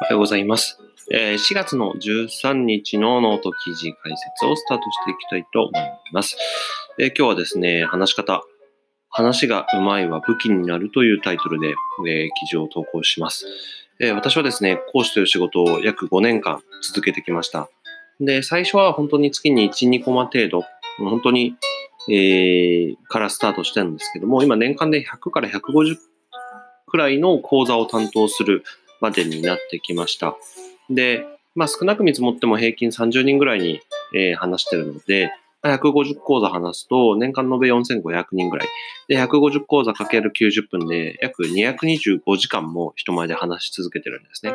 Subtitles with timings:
[0.00, 0.78] おはようございます。
[1.10, 6.36] え4月の13日のノート記事解説をスタートしていきたいと思います。
[6.98, 8.42] え今日はですね、話し方、
[9.10, 11.74] 話がうまいは武器になるというタイトルで、
[12.06, 13.46] え記事を投稿します。
[14.00, 17.68] え私はですね、講師という仕事を約5年間続けてきました。
[18.20, 20.64] で、最初は本当に月に1、2コマ程度、
[20.98, 21.54] 本当に、
[22.10, 25.96] えーからスタートしてたんですけども、今年間で100から150
[26.88, 28.64] くらいの講座を担当する
[29.00, 30.36] までになってきました。
[30.90, 33.80] で、まあ少なく見積もっても平均30人ぐらいに、
[34.14, 35.30] えー話してるので、
[35.64, 38.68] 150講座話すと年間延べ4500人ぐらい。
[39.08, 44.54] で、150講座かける90分で約225時間も人前で話し続けてるんですね。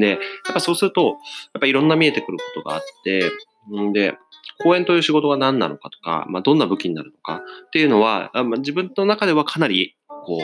[0.00, 0.18] で、やっ
[0.54, 1.18] ぱそうすると、
[1.52, 3.30] やっぱいろんな見えてくることがあって、
[3.74, 4.14] んで、
[4.62, 10.40] 講演という仕事が何なのかとか、まあ、どんな武器になるのかっていうのは、まあ、自分の中ではかなり、こう、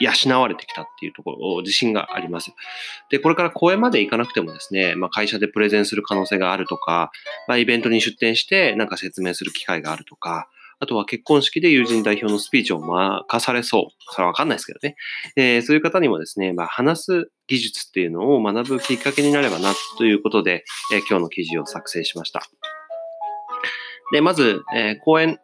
[0.00, 2.52] 養われてきたっていうところを自信があります。
[3.10, 7.10] で、これから講演まで行かなくてもですね、まあ、会社でプレゼンする可能性があるとか、
[7.48, 14.12] まあ、イベントに出展してなんか説明する機会があるとか、あとは結婚式で友人代表のスピーチを任されそう。
[14.12, 14.96] それはわかんないですけどね。
[15.34, 22.42] えーそういう方にもですね、まあ、話す技術っていうのを学ぶきっかけになればなということで、えー今日の記事を作成しました。
[24.12, 25.38] で、まず、えー講演、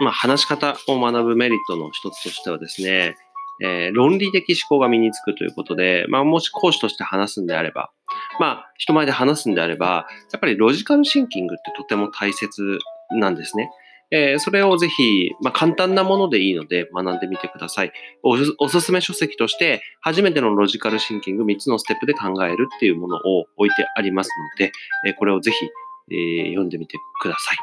[0.00, 3.16] まあ、話し方を学ぶメリットの一つとしてはですね、
[3.62, 7.90] えー論理的思考が身につくということで、まあ、もし講師として話すんであれば、
[8.38, 12.78] まあ、人前で話すんであれば、やっぱりロジカルシンキングってとても大切
[13.10, 13.70] なんですね。
[14.12, 17.92] えーそれをぜひ、まあ、簡単なものでいいので学んでみてください。
[18.22, 24.72] おすおすすめ書籍として、初めてのロジカルシンキング3つのステップで考えるっていうものを置いてありますので、
[25.06, 25.66] えーこれをぜひ、
[26.12, 27.58] えー読んでみてください。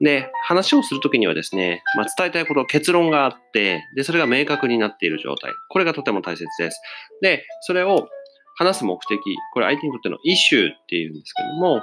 [0.00, 5.52] で、話をするときにはですね、まあ、伝えたいこと、結論があって、で、それが明確になっている状態。
[5.68, 6.80] これがとても大切です。
[7.20, 8.08] で、それを
[8.56, 9.18] 話す目的、
[9.52, 11.82] これ相手にとってのイシューっていうんですけども、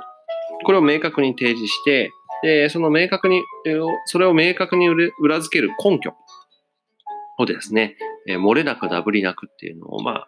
[0.63, 2.11] これを明確に提示して、
[2.43, 3.42] で、その明確に、
[4.05, 6.14] それを明確に裏付ける根拠
[7.37, 10.27] をですね、えー漏れなくダブりなくっていうのを、まあ、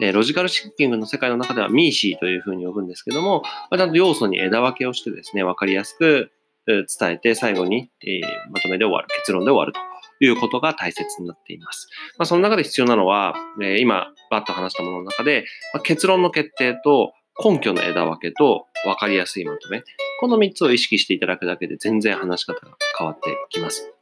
[0.00, 6.30] えロジカルシンキングの世界の中ではミーシーというふうに呼ぶんですけども、まあ、ちゃんと要素に枝分けをしてですね、わかりやすく
[6.66, 11.88] 伝えて最後に、えーまとめで終わる、結論で終わるということが大切になっています。
[12.18, 17.12] まあ、その中で必要なのは、えー今バッと話したものの中で、まあ結論の決定と
[17.42, 19.82] 根拠の枝分けと分かりやすいまとめ、
[20.20, 23.92] この3つを意識していただくだけで全然話し方が変わってきます。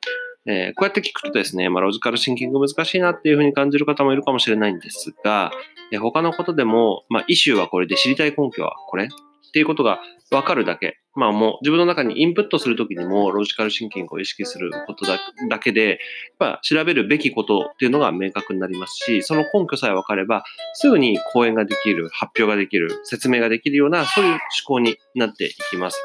[0.47, 5.53] えーこうやって聞くとですね、まあ、ロジカルシンキング難しいなっていうふうに感じる方もいるかもしれないんですが、
[5.93, 9.09] えー他のことでも、まあ、イシューはこれで知りたい根拠はこれっ
[9.53, 10.01] ていうことが
[10.31, 11.00] 分かるだけ。
[11.15, 15.99] まあもう自分の中にインプットするときにもロジカルシンキングを意識することだけで、やっ
[16.39, 20.45] ぱ調べるべきことっていうのが明確になりますし、その根拠さえ分かれば、
[20.75, 26.01] すぐに講演ができる、発表ができる、説明ができるような、そういう思考になっていきます。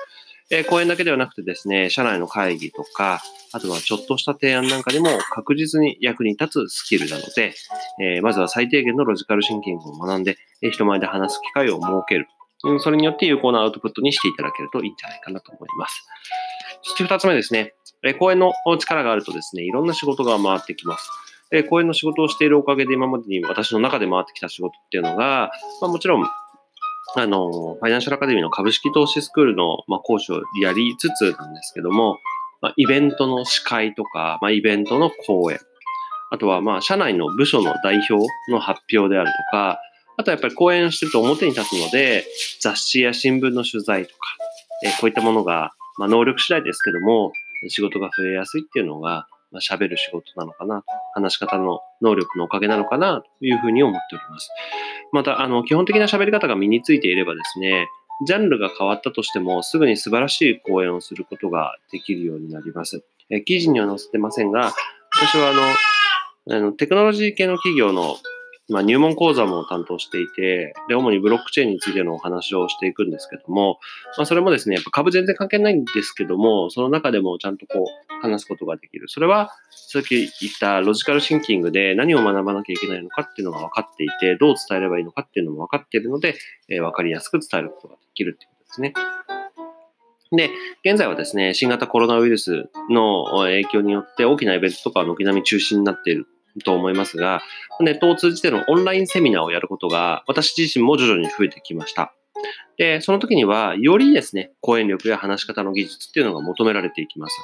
[0.52, 7.54] えー講演だけではなくてですね、社内の会議とか、あとはちょっとした提案なんかでも確実に役に立つスキルなので、
[8.02, 12.28] えーまずは最低限のロジカルシンキングを学んで、えー人前で話す機会を設ける。
[12.66, 16.06] うんそれによって有効なアウトプットにしていただけるといいんじゃないかなと思います。
[16.82, 17.74] そして二つ目ですね。
[18.04, 21.10] え講演の力があるとですね、いろんな仕事が回ってきます。
[21.52, 32.20] え講演の仕事をしているおかげで今までに私の中で回ってきた仕事っていうのが、まあ、もちろん、あの、ファイナンシャルアカデミーの株式投資スクールの、ま、講師をやりつつなんですけども、
[32.62, 35.60] ま、イベントの司会とか、まあ、イベントの講演、
[36.32, 38.16] あとは、まあ、社内の部署の代表
[38.50, 39.80] の発表であるとか、
[40.18, 42.26] あとはやっぱり講演してると表に立つので、
[42.62, 44.18] 雑誌や新聞の取材とか、
[44.84, 47.32] えこういったものが、まあ、能力次第ですけども、
[47.68, 50.84] 仕事が増えやすいっていうのが、まあ、喋る仕事なのかな、
[51.14, 54.50] 話し方の能力のおかげなのかな、というふうに思っております。
[55.12, 57.88] また、あの、基本的な喋り方が身についていればですね、
[58.26, 63.04] ジャンルが変わったとしても、すぐに素晴らしい講演をすることができるようになります。
[63.30, 64.72] え記事には載せてませんが、
[65.14, 68.18] 私はあの、あのテクノロジー系の企業の、
[68.68, 73.80] まあ、入門講座も担当していて、で、主にブロックチェーンについてのお話をしていくんですけども、
[74.18, 79.08] まあ、それもですね、やっぱ株全然関係ないんですけども、その中でもちゃんとこう、話すことができる。
[79.08, 80.30] それは、さっき言っ
[80.60, 86.36] たロジカルシンキングで何を学ばなきゃいけないのかっていうのが分かっていて、どう伝えればいいのかっていうのも分かっているので、
[86.70, 88.94] えー分かりやすく伝えることができるっていうことですね。
[90.32, 90.50] で、
[90.84, 96.28] 現在はですね、新型コロナウイルスの影響によって大きなイベントとかは軒並み中止になっている
[96.64, 97.42] と思いますが、
[97.82, 102.14] ネットを通じてのオンラインセミナーをやることが私自身も徐々に増えてきました。
[102.78, 107.36] で、その時には、よりですね、講演力や話し方の技術っていうのが求められていきます。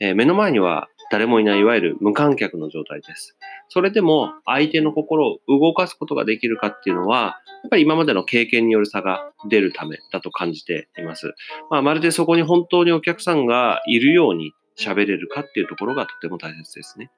[0.00, 3.36] えー目の前には誰もいないいわゆる無観客の状態です。
[3.68, 11.34] それでも相手の心を動かすことができるかっていうのは、やっぱり今までの経験による差が出るためだと感じています。
[11.70, 17.10] まあ、まるでそこに本当にお客さんがいるように喋れるかっていうところがとても大切ですね。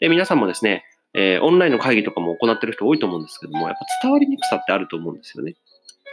[0.00, 0.84] で、皆さんもですね、
[1.14, 5.54] えー、オンラインの会議とかも行ってる人多いと思うんですけども、やっぱ伝わりにくさってあると思うんですよね。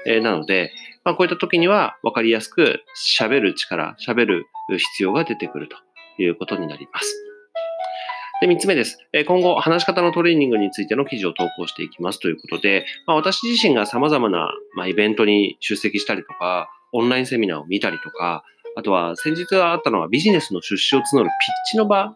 [0.06, 0.72] えー、なので、
[1.04, 2.82] まあ、こういった時には分かりやすく
[3.18, 4.46] 喋る力、喋る
[4.78, 5.78] 必要が出てくると
[6.22, 7.24] いうことになります。
[8.40, 9.00] で、三つ目です。
[9.26, 18.44] 今後、話し方のトレーニングについての記事を投稿していきますということで、まあ、私自身が様々な、まあ、イベントに出席したりとか、オンラインセミナーを見たりとか、
[18.76, 21.32] あとは先日あったのはビジネスの出資を募るピッ
[21.72, 22.16] チの場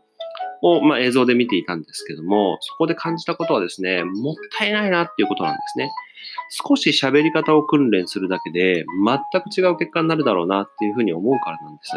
[0.62, 5.92] を、まあ、映像で見ていたんですけども、そこで感じたことはですね、もったいないなっていうことなんですね。
[6.50, 11.92] 少し喋り方を訓練するだけで、全く違う結果になるだろうなっていうふうに思うからなんです。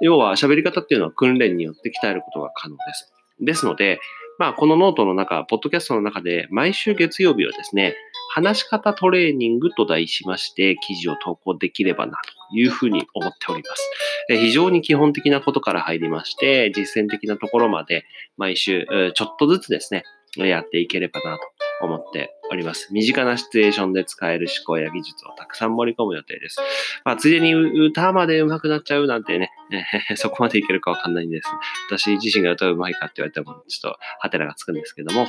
[0.00, 3.12] 要は喋り方っていうのは訓練によって鍛えることが可能です。
[3.40, 3.98] ですので、
[4.38, 7.94] まあ、このノートの中、ポッドキャストの中で、毎週月曜日はですね、
[8.34, 13.90] 話し方トレーニングと題しまして、記事を投稿できればなというふうに思っております。
[14.28, 18.04] 非常に基本的なことから入りまして、実践的なところまで
[18.36, 20.04] 毎週ちょっとずつですね、
[20.36, 22.88] やっていければなと思っております。
[22.92, 26.58] 身近なシチュエーションで使える思考や技術をたくさん盛り込む予定です。
[27.04, 29.50] まあ、ついでに歌まで上手くなっちゃうなんてね、
[30.16, 31.48] そこまでいけるかわかんないんです。
[31.88, 35.28] 私自身が歌うまいかって言われても、ちょっとハテナがつくんですけども、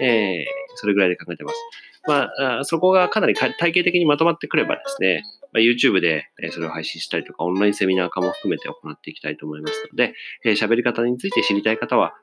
[0.00, 0.44] えー、
[0.76, 1.56] それぐらいで考えてます。
[2.06, 2.30] ま
[2.60, 5.22] あ、そこがかなり体系的にまとまってくればですね、
[5.52, 10.14] ま、YouTube でそれを配信したりとか、オンラインセミナー化も含めて行っていきたいと思いますので、
[10.54, 12.14] 喋、り方について知りたい方は、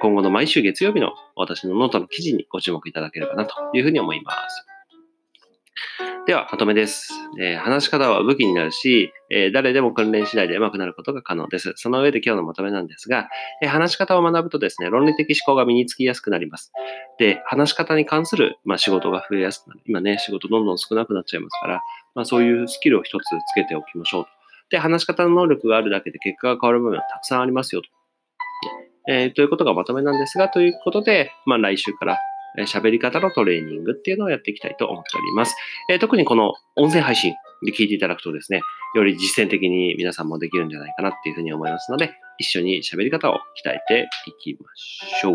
[0.00, 4.71] 今後の毎週月曜日の私のノートの記事にご注目いただければなというふうに思います。
[6.26, 7.12] では、まとめです。
[7.40, 11.72] えー、話し方は武器になるし、えー、誰でも訓練次第で上手くなることが可能です。
[11.76, 13.28] その上で今日のまとめなんですが、
[13.62, 16.72] えー、話し方を学ぶとですね、論理的思考が身につきやすくなります。
[17.18, 19.80] で、話し方に関する、まあ、仕事が増えやすくなる。
[19.86, 21.80] 今ね、仕事どんどん少なくなっちゃいますから、
[22.14, 24.30] まあ、そういうスキルを一つつけておきましょうと。
[24.70, 27.88] で、話し方の能力があるだけで結果が変わる部分はたくさんありますよと。
[29.08, 32.18] えー、ということがまとめなんですが、ということで、まあ、来週から
[32.60, 35.56] 喋り方のトレーニングっていうのをやっていきたいと思っております。
[35.90, 37.34] え、特にこの音声配信
[37.64, 38.62] で聞いていただくとですね、
[38.94, 43.34] より実践的に皆さんもできるんじゃないかなっていうふうに思いますので、一緒に喋り方を
[43.64, 45.34] 鍛えていきましょう。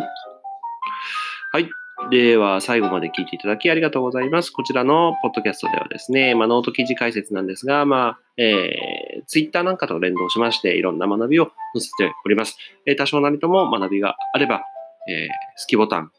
[1.51, 1.69] はい。
[2.11, 4.51] では、最後まで聞いていただきありがとうございます。
[4.51, 12.55] こちらのポッドキャストではですね、まあ、ノート記事解説なんですが、まあ、えー、ツイッターなんかと連動しまして、いろんな学びを載せております。
[12.85, 14.61] えー、多少なりとも学びがあれば、
[15.09, 16.11] えー、好きボタン、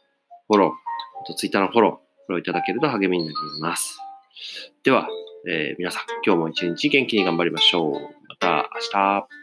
[0.47, 0.88] フォロー、
[1.25, 3.99] とツイッターのフォロー、フォローいただけると励みになります。
[4.83, 5.07] では、
[5.47, 7.93] えー、皆さん、今日も一日元気に頑張りましょう。
[8.27, 9.38] また明日。